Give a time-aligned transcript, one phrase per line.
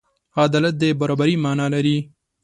[0.43, 1.97] عدالت د برابري معنی لري.